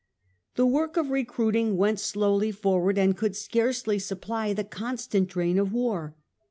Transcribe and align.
The 0.55 0.65
work 0.65 0.97
of 0.97 1.11
recruiting 1.11 1.77
went 1.77 1.99
slowly 1.99 2.51
forward, 2.51 2.97
and 2.97 3.15
could 3.15 3.35
scarcely 3.35 3.99
supply 3.99 4.51
the 4.51 4.63
constant 4.63 5.27
drain 5.29 5.59
of 5.59 5.71
war. 5.73 6.15